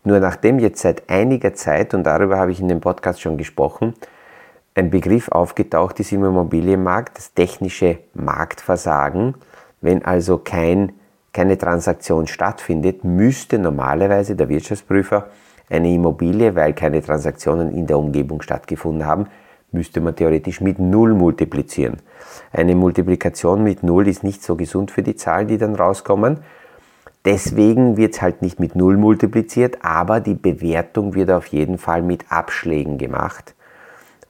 Nur 0.04 0.20
nachdem 0.20 0.60
jetzt 0.60 0.82
seit 0.82 1.10
einiger 1.10 1.54
Zeit, 1.54 1.94
und 1.94 2.04
darüber 2.04 2.38
habe 2.38 2.52
ich 2.52 2.60
in 2.60 2.68
dem 2.68 2.82
Podcast 2.82 3.22
schon 3.22 3.38
gesprochen, 3.38 3.94
ein 4.74 4.90
Begriff 4.90 5.30
aufgetaucht 5.30 6.00
ist 6.00 6.12
im 6.12 6.24
Immobilienmarkt, 6.24 7.18
das 7.18 7.34
technische 7.34 8.00
Marktversagen. 8.14 9.36
Wenn 9.82 10.06
also 10.06 10.38
kein, 10.38 10.94
keine 11.34 11.58
Transaktion 11.58 12.28
stattfindet, 12.28 13.04
müsste 13.04 13.60
normalerweise 13.60 14.36
der 14.36 14.48
Wirtschaftsprüfer 14.48 15.28
eine 15.70 15.94
Immobilie, 15.94 16.56
weil 16.56 16.74
keine 16.74 17.02
Transaktionen 17.02 17.74
in 17.74 17.86
der 17.86 17.98
Umgebung 17.98 18.42
stattgefunden 18.42 19.06
haben, 19.06 19.28
müsste 19.72 20.02
man 20.02 20.16
theoretisch 20.16 20.62
mit 20.62 20.80
Null 20.80 21.14
multiplizieren. 21.14 21.98
Eine 22.52 22.76
Multiplikation 22.76 23.64
mit 23.64 23.84
Null 23.84 24.08
ist 24.08 24.24
nicht 24.24 24.44
so 24.44 24.56
gesund 24.56 24.92
für 24.92 25.02
die 25.02 25.16
Zahlen, 25.16 25.48
die 25.48 25.58
dann 25.58 25.76
rauskommen. 25.76 26.40
Deswegen 27.26 27.98
wird 27.98 28.16
es 28.16 28.22
halt 28.22 28.42
nicht 28.42 28.60
mit 28.60 28.76
Null 28.76 28.98
multipliziert, 28.98 29.78
aber 29.84 30.20
die 30.20 30.34
Bewertung 30.34 31.14
wird 31.14 31.30
auf 31.30 31.48
jeden 31.48 31.78
Fall 31.78 32.02
mit 32.02 32.32
Abschlägen 32.32 32.98
gemacht 32.98 33.54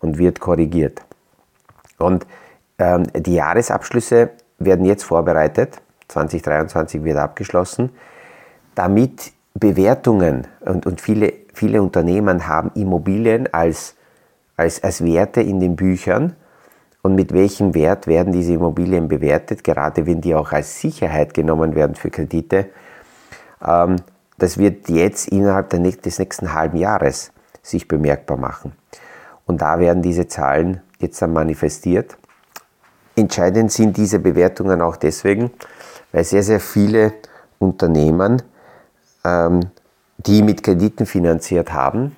und 0.01 0.17
wird 0.17 0.39
korrigiert. 0.41 1.01
Und 1.97 2.27
ähm, 2.77 3.03
die 3.13 3.35
Jahresabschlüsse 3.35 4.31
werden 4.59 4.85
jetzt 4.85 5.03
vorbereitet, 5.03 5.81
2023 6.09 7.03
wird 7.03 7.17
abgeschlossen, 7.17 7.91
damit 8.75 9.31
Bewertungen 9.53 10.47
und, 10.61 10.85
und 10.85 10.99
viele, 10.99 11.33
viele 11.53 11.81
Unternehmen 11.81 12.47
haben 12.47 12.71
Immobilien 12.75 13.53
als, 13.53 13.95
als, 14.57 14.83
als 14.83 15.03
Werte 15.03 15.41
in 15.41 15.59
den 15.59 15.75
Büchern 15.75 16.35
und 17.01 17.15
mit 17.15 17.33
welchem 17.33 17.73
Wert 17.73 18.07
werden 18.07 18.31
diese 18.31 18.53
Immobilien 18.53 19.07
bewertet, 19.07 19.63
gerade 19.63 20.05
wenn 20.05 20.21
die 20.21 20.35
auch 20.35 20.51
als 20.51 20.79
Sicherheit 20.79 21.33
genommen 21.33 21.75
werden 21.75 21.95
für 21.95 22.09
Kredite. 22.09 22.69
Ähm, 23.65 23.97
das 24.37 24.57
wird 24.57 24.89
jetzt 24.89 25.27
innerhalb 25.29 25.69
des 25.69 26.19
nächsten 26.19 26.53
halben 26.53 26.77
Jahres 26.77 27.31
sich 27.61 27.87
bemerkbar 27.87 28.37
machen. 28.37 28.73
Und 29.45 29.61
da 29.61 29.79
werden 29.79 30.01
diese 30.01 30.27
Zahlen 30.27 30.81
jetzt 30.99 31.21
dann 31.21 31.33
manifestiert. 31.33 32.17
Entscheidend 33.15 33.71
sind 33.71 33.97
diese 33.97 34.19
Bewertungen 34.19 34.81
auch 34.81 34.95
deswegen, 34.95 35.51
weil 36.11 36.23
sehr, 36.23 36.43
sehr 36.43 36.59
viele 36.59 37.13
Unternehmen 37.59 38.41
ähm, 39.23 39.61
die 40.17 40.43
mit 40.43 40.63
Krediten 40.63 41.05
finanziert 41.05 41.73
haben, 41.73 42.15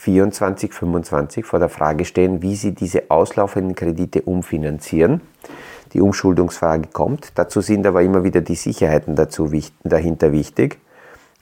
24, 0.00 0.72
25 0.72 1.44
vor 1.44 1.58
der 1.58 1.68
Frage 1.68 2.06
stehen, 2.06 2.40
wie 2.40 2.56
sie 2.56 2.74
diese 2.74 3.10
auslaufenden 3.10 3.74
Kredite 3.74 4.22
umfinanzieren. 4.22 5.20
Die 5.92 6.00
Umschuldungsfrage 6.00 6.88
kommt. 6.90 7.32
Dazu 7.34 7.60
sind 7.60 7.86
aber 7.86 8.00
immer 8.00 8.24
wieder 8.24 8.40
die 8.40 8.54
Sicherheiten 8.54 9.14
dazu, 9.14 9.52
dahinter 9.84 10.32
wichtig. 10.32 10.78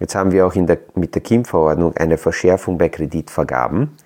Jetzt 0.00 0.16
haben 0.16 0.32
wir 0.32 0.44
auch 0.44 0.54
der, 0.54 0.78
mit 0.96 1.14
der 1.14 1.22
KIM-Verordnung 1.22 1.96
eine 1.96 2.18
Verschärfung 2.18 2.78
bei 2.78 2.88
Kreditvergaben. 2.88 3.96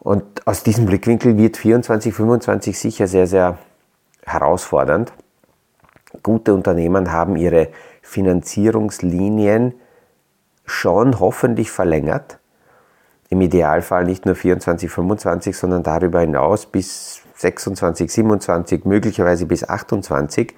Und 0.00 0.46
aus 0.46 0.62
diesem 0.62 0.84
Blickwinkel 0.84 1.38
wird 1.38 1.56
24, 1.56 2.12
25 2.12 2.78
sicher 2.78 3.06
sehr, 3.06 3.26
sehr 3.26 3.58
herausfordernd. 4.26 5.10
Gute 6.22 6.52
Unternehmen 6.52 7.12
haben 7.12 7.36
ihre 7.36 7.68
Finanzierungslinien 8.02 9.72
schon 10.66 11.18
hoffentlich 11.18 11.70
verlängert. 11.70 12.38
Im 13.32 13.40
Idealfall 13.40 14.04
nicht 14.04 14.26
nur 14.26 14.34
24, 14.34 14.90
25, 14.90 15.56
sondern 15.56 15.82
darüber 15.82 16.20
hinaus 16.20 16.66
bis 16.66 17.22
26, 17.36 18.12
27, 18.12 18.84
möglicherweise 18.84 19.46
bis 19.46 19.66
28, 19.66 20.50
äh, 20.50 20.54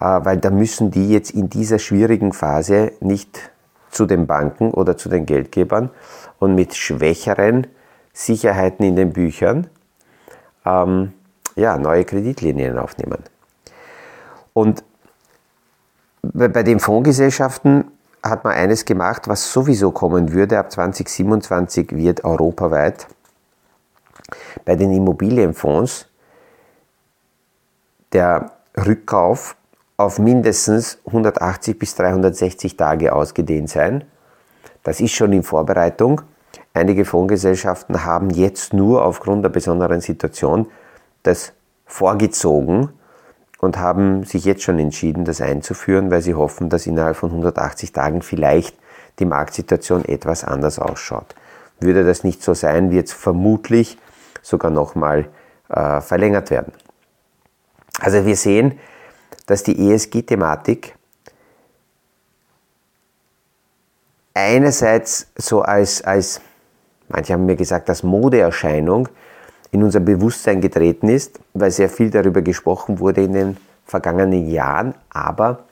weil 0.00 0.36
da 0.36 0.50
müssen 0.50 0.92
die 0.92 1.10
jetzt 1.10 1.32
in 1.32 1.48
dieser 1.48 1.80
schwierigen 1.80 2.32
Phase 2.32 2.92
nicht 3.00 3.50
zu 3.90 4.06
den 4.06 4.28
Banken 4.28 4.70
oder 4.70 4.96
zu 4.96 5.08
den 5.08 5.26
Geldgebern 5.26 5.90
und 6.38 6.54
mit 6.54 6.76
schwächeren 6.76 7.66
Sicherheiten 8.12 8.86
in 8.86 8.94
den 8.94 9.12
Büchern 9.12 9.66
ähm, 10.64 11.12
ja, 11.56 11.76
neue 11.76 12.04
Kreditlinien 12.04 12.78
aufnehmen. 12.78 13.24
Und 14.52 14.84
bei 16.22 16.62
den 16.62 16.78
Fondsgesellschaften 16.78 17.90
hat 18.22 18.44
man 18.44 18.54
eines 18.54 18.84
gemacht, 18.84 19.28
was 19.28 19.52
sowieso 19.52 19.90
kommen 19.90 20.32
würde. 20.32 20.58
Ab 20.58 20.72
2027 20.72 21.96
wird 21.96 22.24
europaweit 22.24 23.06
bei 24.64 24.76
den 24.76 24.92
Immobilienfonds 24.92 26.06
der 28.12 28.52
Rückkauf 28.76 29.56
auf 29.96 30.18
mindestens 30.18 30.98
180 31.06 31.78
bis 31.78 31.94
360 31.96 32.76
Tage 32.76 33.12
ausgedehnt 33.12 33.70
sein. 33.70 34.04
Das 34.82 35.00
ist 35.00 35.12
schon 35.12 35.32
in 35.32 35.42
Vorbereitung. 35.42 36.22
Einige 36.72 37.04
Fondsgesellschaften 37.04 38.04
haben 38.04 38.30
jetzt 38.30 38.72
nur 38.72 39.04
aufgrund 39.04 39.44
der 39.44 39.48
besonderen 39.48 40.00
Situation 40.00 40.68
das 41.22 41.52
vorgezogen 41.86 42.90
und 43.58 43.78
haben 43.78 44.24
sich 44.24 44.44
jetzt 44.44 44.62
schon 44.62 44.78
entschieden, 44.78 45.24
das 45.24 45.40
einzuführen, 45.40 46.10
weil 46.10 46.22
sie 46.22 46.34
hoffen, 46.34 46.68
dass 46.68 46.86
innerhalb 46.86 47.16
von 47.16 47.30
180 47.30 47.92
Tagen 47.92 48.22
vielleicht 48.22 48.76
die 49.18 49.24
Marktsituation 49.24 50.04
etwas 50.04 50.44
anders 50.44 50.78
ausschaut. 50.78 51.34
Würde 51.80 52.04
das 52.04 52.24
nicht 52.24 52.42
so 52.42 52.54
sein, 52.54 52.90
wird 52.90 53.08
es 53.08 53.12
vermutlich 53.12 53.98
sogar 54.42 54.70
nochmal 54.70 55.28
äh, 55.68 56.00
verlängert 56.00 56.50
werden. 56.50 56.72
Also 58.00 58.24
wir 58.24 58.36
sehen, 58.36 58.78
dass 59.46 59.64
die 59.64 59.90
ESG-Thematik 59.90 60.94
einerseits 64.34 65.26
so 65.36 65.62
als, 65.62 66.02
als, 66.02 66.40
manche 67.08 67.32
haben 67.32 67.46
mir 67.46 67.56
gesagt, 67.56 67.88
als 67.88 68.04
Modeerscheinung 68.04 69.08
in 69.70 69.82
unser 69.82 70.00
Bewusstsein 70.00 70.60
getreten 70.60 71.08
ist, 71.08 71.38
weil 71.54 71.70
sehr 71.70 71.88
viel 71.88 72.10
darüber 72.10 72.42
gesprochen 72.42 72.98
wurde 73.00 73.22
in 73.22 73.32
den 73.32 73.56
vergangenen 73.84 74.48
Jahren, 74.50 74.94
aber 75.10 75.64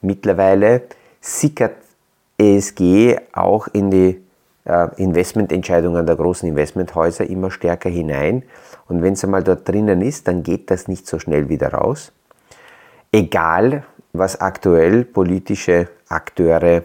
mittlerweile 0.00 0.82
sickert 1.20 1.74
ESG 2.38 3.16
auch 3.32 3.66
in 3.68 3.90
die 3.90 4.20
äh, 4.64 4.88
Investmententscheidungen 4.96 6.06
der 6.06 6.16
großen 6.16 6.48
Investmenthäuser 6.48 7.28
immer 7.28 7.50
stärker 7.50 7.90
hinein. 7.90 8.44
Und 8.86 9.02
wenn 9.02 9.14
es 9.14 9.24
einmal 9.24 9.42
dort 9.42 9.68
drinnen 9.68 10.02
ist, 10.02 10.28
dann 10.28 10.42
geht 10.42 10.70
das 10.70 10.88
nicht 10.88 11.06
so 11.06 11.18
schnell 11.18 11.48
wieder 11.48 11.72
raus. 11.72 12.12
Egal, 13.10 13.84
was 14.12 14.40
aktuell 14.40 15.04
politische 15.04 15.88
Akteure 16.08 16.84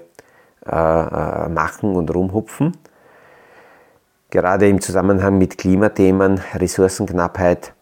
äh, 0.66 0.70
äh 0.70 1.50
machen 1.50 1.96
und 1.96 2.14
rumhupfen 2.14 2.74
gerade 4.34 4.68
im 4.68 4.82
Zusammenhang 4.82 5.38
mit 5.38 5.60
Klimathemen, 5.60 6.42
Ressourcenknappheit, 6.56 7.74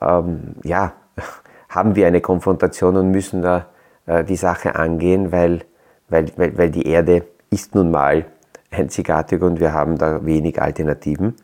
ähm, 0.00 0.56
ja, 0.64 0.94
haben 1.68 1.94
wir 1.94 2.08
eine 2.08 2.20
Konfrontation 2.20 2.96
und 2.96 3.12
müssen 3.12 3.40
da 3.40 3.66
äh, 4.06 4.24
die 4.24 4.36
Sache 4.36 4.74
angehen, 4.74 5.30
weil, 5.30 5.60
weil, 6.08 6.26
weil, 6.36 6.58
weil 6.58 6.70
die 6.70 6.88
Erde 6.88 7.24
ist 7.50 7.76
nun 7.76 7.92
mal 7.92 8.26
einzigartig 8.72 9.40
und 9.42 9.60
wir 9.60 9.72
haben 9.72 9.96
da 9.96 10.26
wenig 10.26 10.60
Alternativen. 10.60 11.36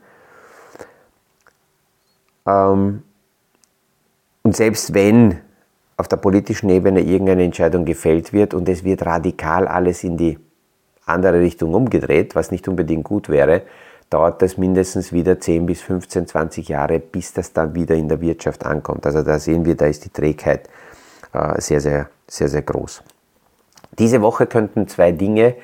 Ähm, 2.44 3.04
und 4.42 4.56
selbst 4.56 4.92
wenn 4.92 5.38
auf 5.96 6.08
der 6.08 6.16
politischen 6.16 6.68
Ebene 6.68 7.00
irgendeine 7.00 7.44
Entscheidung 7.44 7.84
gefällt 7.84 8.32
wird 8.32 8.54
und 8.54 8.68
es 8.68 8.82
wird 8.82 9.06
radikal 9.06 9.68
alles 9.68 10.02
in 10.02 10.16
die 10.16 10.36
andere 11.06 11.38
Richtung 11.38 11.74
umgedreht, 11.74 12.34
was 12.34 12.50
nicht 12.50 12.66
unbedingt 12.66 13.04
gut 13.04 13.28
wäre, 13.28 13.62
dauert 14.12 14.42
das 14.42 14.58
mindestens 14.58 15.12
wieder 15.12 15.40
10 15.40 15.66
bis 15.66 15.80
15, 15.82 16.26
20 16.26 16.68
Jahre, 16.68 17.00
bis 17.00 17.32
das 17.32 17.52
dann 17.52 17.74
wieder 17.74 17.94
in 17.94 18.08
der 18.08 18.20
Wirtschaft 18.20 18.66
ankommt. 18.66 19.06
Also 19.06 19.22
da 19.22 19.38
sehen 19.38 19.64
wir, 19.64 19.74
da 19.74 19.86
ist 19.86 20.04
die 20.04 20.10
Trägheit 20.10 20.68
äh, 21.32 21.60
sehr, 21.60 21.80
sehr, 21.80 22.08
sehr, 22.26 22.48
sehr 22.48 22.62
groß. 22.62 23.02
Diese 23.98 24.20
Woche 24.20 24.46
könnten 24.46 24.86
zwei 24.88 25.12
Dinge 25.12 25.54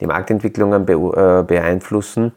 die 0.00 0.06
Marktentwicklungen 0.06 0.82
äh, 0.88 1.42
beeinflussen. 1.44 2.32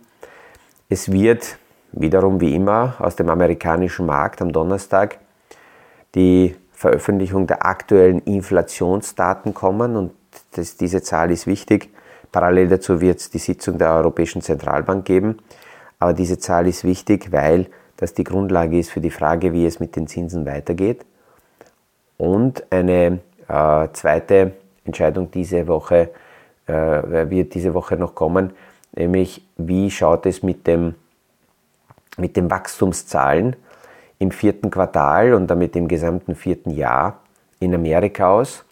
Es 0.88 1.12
wird 1.12 1.58
wiederum 1.92 2.40
wie 2.40 2.56
immer 2.56 2.96
aus 3.00 3.16
dem 3.16 3.30
amerikanischen 3.30 4.06
Markt 4.06 4.42
am 4.42 4.52
Donnerstag 4.52 5.18
die 6.16 6.56
Veröffentlichung 6.72 7.48
der 7.48 7.66
aktuellen 7.66 8.20
Inflationsdaten 8.20 9.54
kommen 9.54 9.96
und 9.96 10.12
das, 10.52 10.78
diese 10.78 11.02
Zahl 11.02 11.32
ist 11.32 11.48
wichtig. 11.48 11.90
Parallel 12.32 12.70
dazu 12.70 13.02
wird 13.02 13.20
es 13.20 13.30
die 13.30 13.39
Sitzung 13.39 13.78
der 13.78 13.94
Europäischen 13.94 14.42
Zentralbank 14.42 15.06
geben. 15.06 15.38
Aber 16.00 16.13
diese 16.13 16.38
Zahl 16.38 16.68
ist 16.68 16.84
wichtig, 16.84 17.32
weil 17.32 17.68
das 17.98 18.13
die 18.13 18.24
Grundlage 18.24 18.80
ist 18.80 18.92
für 18.92 19.02
die 19.02 19.10
Frage, 19.10 19.52
wie 19.52 19.65
es 19.65 19.80
mit 19.80 19.96
den 19.96 20.08
Zinsen 20.08 20.46
weitergeht. 20.46 21.06
Und 22.18 22.63
eine 22.72 23.20
äh, 23.48 23.88
zweite 23.94 24.54
Entscheidung 24.86 25.32
diese 25.32 25.68
Woche 25.68 26.12
äh, 26.68 27.30
wird 27.30 27.54
diese 27.54 27.74
Woche 27.74 27.98
noch 27.98 28.15
kommen, 28.15 28.54
nämlich 28.96 29.46
wie 29.58 29.92
schaut 29.92 30.26
es 30.26 30.44
mit, 30.44 30.68
dem, 30.68 30.96
mit 32.18 32.38
den 32.38 32.50
Wachstumszahlen 32.50 33.56
im 34.20 34.32
vierten 34.32 34.70
Quartal 34.70 35.34
und 35.34 35.48
damit 35.48 35.76
im 35.76 35.88
gesamten 35.88 36.36
vierten 36.36 36.72
Jahr 36.72 37.20
in 37.60 37.74
Amerika 37.74 38.30
aus. 38.32 38.65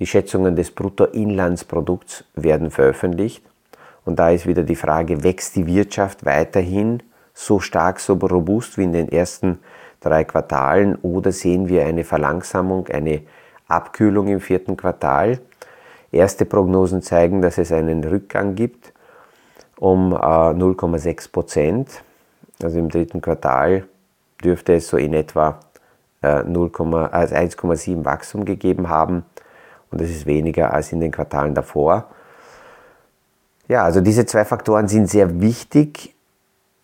Die 0.00 0.06
Schätzungen 0.06 0.56
des 0.56 0.70
Bruttoinlandsprodukts 0.70 2.24
werden 2.34 2.70
veröffentlicht. 2.70 3.44
Und 4.06 4.18
da 4.18 4.30
ist 4.30 4.46
wieder 4.46 4.62
die 4.62 4.74
Frage, 4.76 5.22
wächst 5.22 5.56
die 5.56 5.66
Wirtschaft 5.66 6.24
weiterhin 6.24 7.02
so 7.34 7.60
stark, 7.60 8.00
so 8.00 8.14
robust 8.14 8.78
wie 8.78 8.84
in 8.84 8.94
den 8.94 9.12
ersten 9.12 9.58
drei 10.00 10.24
Quartalen 10.24 10.96
oder 10.96 11.32
sehen 11.32 11.68
wir 11.68 11.84
eine 11.84 12.04
Verlangsamung, 12.04 12.88
eine 12.88 13.20
Abkühlung 13.68 14.28
im 14.28 14.40
vierten 14.40 14.78
Quartal? 14.78 15.38
Erste 16.10 16.46
Prognosen 16.46 17.02
zeigen, 17.02 17.42
dass 17.42 17.58
es 17.58 17.70
einen 17.70 18.02
Rückgang 18.02 18.54
gibt 18.54 18.94
um 19.78 20.14
0,6 20.14 21.06
äh, 21.06 21.28
Prozent. 21.30 22.02
Also 22.62 22.78
im 22.78 22.88
dritten 22.88 23.20
Quartal 23.20 23.84
dürfte 24.42 24.74
es 24.74 24.88
so 24.88 24.96
in 24.96 25.12
etwa 25.12 25.60
1,7 26.22 28.00
äh, 28.00 28.04
Wachstum 28.04 28.44
gegeben 28.44 28.88
haben 28.88 29.24
und 29.90 30.00
das 30.00 30.10
ist 30.10 30.26
weniger 30.26 30.72
als 30.72 30.92
in 30.92 31.00
den 31.00 31.10
Quartalen 31.10 31.54
davor. 31.54 32.06
Ja, 33.68 33.84
also 33.84 34.00
diese 34.00 34.26
zwei 34.26 34.44
Faktoren 34.44 34.88
sind 34.88 35.08
sehr 35.08 35.40
wichtig, 35.40 36.14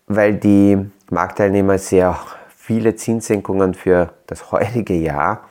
weil 0.06 0.34
die 0.34 0.78
Marktteilnehmer 1.10 1.78
sehr 1.78 2.16
viele 2.56 2.96
Zinssenkungen 2.96 3.74
für 3.74 4.10
das 4.26 4.52
heutige 4.52 4.94
Jahr 4.94 5.48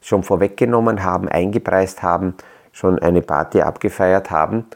schon 0.00 0.22
vorweggenommen 0.22 1.02
haben, 1.02 1.28
eingepreist 1.28 2.02
haben, 2.02 2.34
schon 2.72 2.98
eine 2.98 3.22
Party 3.22 3.60
abgefeiert 3.60 4.30
haben 4.30 4.66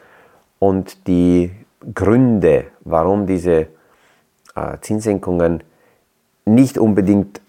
und 0.59 1.07
die 1.07 1.51
Gründe, 1.93 2.65
warum 2.81 3.25
diese 3.25 3.67
äh, 4.55 4.77
Zinssenkungen 4.81 5.63
nicht 6.45 6.77
unbedingt 6.77 7.41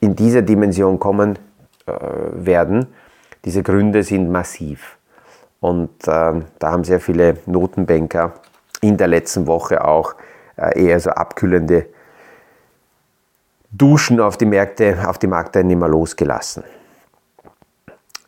in 0.00 0.14
dieser 0.14 0.42
Dimension 0.42 0.98
kommen 0.98 1.38
äh, 1.86 1.92
werden, 2.32 2.86
diese 3.46 3.62
Gründe 3.62 4.02
sind 4.02 4.30
massiv. 4.30 4.98
Und 5.60 6.06
äh, 6.06 6.42
da 6.58 6.70
haben 6.72 6.84
sehr 6.84 7.00
viele 7.00 7.38
Notenbanker 7.46 8.34
in 8.80 8.96
der 8.96 9.06
letzten 9.06 9.46
Woche 9.46 9.84
auch 9.84 10.16
äh, 10.56 10.84
eher 10.84 11.00
so 11.00 11.10
abkühlende 11.10 11.86
Duschen 13.70 14.20
auf 14.20 14.36
die 14.36 14.46
Märkte, 14.46 15.08
auf 15.08 15.18
die 15.18 15.28
Marktteilnehmer 15.28 15.88
losgelassen. 15.88 16.64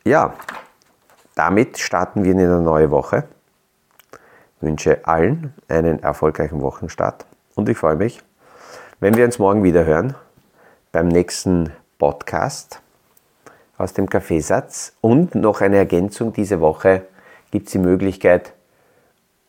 Ja, 0.05 0.33
damit 1.35 1.77
starten 1.77 2.23
wir 2.23 2.31
in 2.31 2.39
eine 2.39 2.61
neue 2.61 2.89
Woche. 2.89 3.25
Ich 4.55 4.63
wünsche 4.63 5.05
allen 5.05 5.53
einen 5.67 6.01
erfolgreichen 6.01 6.61
Wochenstart 6.61 7.25
und 7.55 7.67
ich 7.69 7.77
freue 7.77 7.95
mich, 7.95 8.21
wenn 8.99 9.15
wir 9.15 9.25
uns 9.25 9.37
morgen 9.37 9.63
wieder 9.63 9.85
hören 9.85 10.15
beim 10.91 11.07
nächsten 11.07 11.71
Podcast 11.97 12.81
aus 13.79 13.93
dem 13.93 14.07
Kaffeesatz. 14.07 14.93
Und 15.01 15.33
noch 15.33 15.61
eine 15.61 15.77
Ergänzung, 15.77 16.33
diese 16.33 16.59
Woche 16.59 17.07
gibt 17.49 17.65
es 17.67 17.71
die 17.71 17.79
Möglichkeit, 17.79 18.53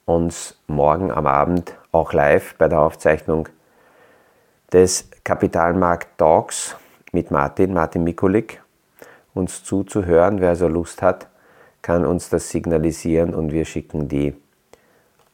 uns 0.07 0.59
morgen 0.67 1.11
am 1.11 1.27
Abend 1.27 1.75
auch 1.93 2.15
live 2.15 2.55
bei 2.57 2.69
der 2.69 2.81
Aufzeichnung 2.81 3.51
des 4.73 5.11
Kapitalmarkt 5.25 6.17
Talks 6.17 6.77
mit 7.13 7.31
Martin, 7.31 7.75
Martin 7.75 8.03
Mikulik, 8.05 8.63
uns 9.35 9.63
zuzuhören. 9.65 10.41
Wer 10.41 10.49
also 10.51 10.69
Lust 10.69 11.03
hat, 11.03 11.27
kann 11.83 12.07
uns 12.07 12.31
das 12.31 12.51
signalisieren 12.51 13.35
und 13.35 13.51
wir 13.53 13.65
schicken 13.65 14.07
die 14.09 14.35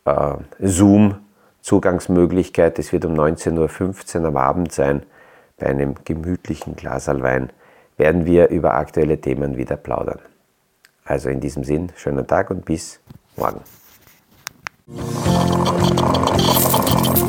äh, 0.06 0.36
Zoom-Zugangsmöglichkeit. 0.58 2.78
Es 2.78 2.92
wird 2.92 3.04
um 3.04 3.12
19.15 3.12 4.20
Uhr 4.20 4.28
am 4.28 4.38
Abend 4.38 4.72
sein. 4.72 5.02
Bei 5.58 5.66
einem 5.66 5.96
gemütlichen 6.04 6.76
Glas 6.76 7.08
Wein 7.08 7.50
werden 7.96 8.26
wir 8.26 8.48
über 8.48 8.74
aktuelle 8.74 9.20
Themen 9.20 9.56
wieder 9.56 9.76
plaudern. 9.76 10.20
Also 11.04 11.28
in 11.28 11.40
diesem 11.40 11.64
Sinn, 11.64 11.92
schönen 11.96 12.26
Tag 12.26 12.50
und 12.50 12.64
bis 12.64 13.00
morgen. 13.36 13.60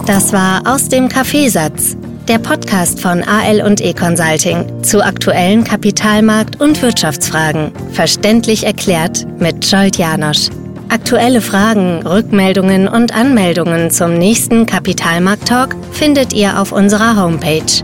Das 0.05 0.31
war 0.31 0.61
aus 0.65 0.89
dem 0.89 1.09
Kaffeesatz, 1.09 1.97
der 2.27 2.39
Podcast 2.39 3.01
von 3.01 3.23
AL 3.23 3.61
und 3.61 3.81
E 3.81 3.93
Consulting 3.93 4.83
zu 4.83 5.03
aktuellen 5.03 5.63
Kapitalmarkt- 5.63 6.61
und 6.61 6.81
Wirtschaftsfragen, 6.81 7.71
verständlich 7.91 8.65
erklärt 8.65 9.27
mit 9.39 9.65
Scholt 9.65 9.97
Janosch. 9.97 10.49
Aktuelle 10.89 11.41
Fragen, 11.41 12.07
Rückmeldungen 12.07 12.87
und 12.87 13.13
Anmeldungen 13.13 13.91
zum 13.91 14.13
nächsten 14.13 14.65
Kapitalmarkt 14.65 15.47
Talk 15.47 15.75
findet 15.91 16.33
ihr 16.33 16.61
auf 16.61 16.71
unserer 16.71 17.21
Homepage 17.21 17.83